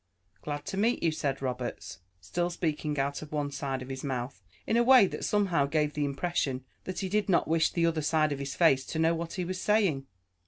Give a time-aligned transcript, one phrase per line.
[0.41, 4.41] "Glad to meet you," said Roberts, still speaking out of one side of his mouth,
[4.65, 8.01] in a way that somehow gave the impression that he did not wish the other
[8.01, 10.07] side of his face to know what he was saying.